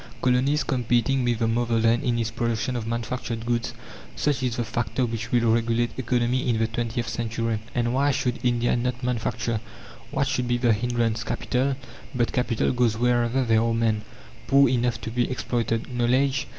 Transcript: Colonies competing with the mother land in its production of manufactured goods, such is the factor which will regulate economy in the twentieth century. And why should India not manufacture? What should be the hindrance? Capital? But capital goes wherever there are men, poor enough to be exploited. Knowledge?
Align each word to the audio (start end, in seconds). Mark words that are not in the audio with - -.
Colonies 0.19 0.63
competing 0.63 1.23
with 1.23 1.37
the 1.37 1.47
mother 1.47 1.79
land 1.79 2.03
in 2.03 2.17
its 2.17 2.31
production 2.31 2.75
of 2.75 2.87
manufactured 2.87 3.45
goods, 3.45 3.71
such 4.15 4.41
is 4.41 4.55
the 4.55 4.63
factor 4.63 5.05
which 5.05 5.31
will 5.31 5.53
regulate 5.53 5.91
economy 5.95 6.49
in 6.49 6.57
the 6.57 6.65
twentieth 6.65 7.07
century. 7.07 7.59
And 7.75 7.93
why 7.93 8.09
should 8.09 8.39
India 8.43 8.75
not 8.75 9.03
manufacture? 9.03 9.59
What 10.09 10.27
should 10.27 10.47
be 10.47 10.57
the 10.57 10.73
hindrance? 10.73 11.23
Capital? 11.23 11.75
But 12.15 12.31
capital 12.31 12.71
goes 12.71 12.97
wherever 12.97 13.43
there 13.43 13.61
are 13.61 13.75
men, 13.75 14.01
poor 14.47 14.67
enough 14.67 14.99
to 15.01 15.11
be 15.11 15.29
exploited. 15.29 15.93
Knowledge? 15.95 16.47